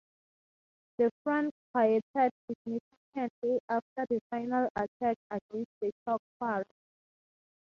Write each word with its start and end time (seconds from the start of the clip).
The 0.97 1.11
front 1.23 1.53
quieted 1.71 2.01
significantly 2.47 3.59
after 3.69 4.07
the 4.09 4.19
final 4.31 4.67
attack 4.75 5.15
against 5.29 5.69
the 5.79 5.91
chalk 6.03 6.21
quarry. 6.39 6.65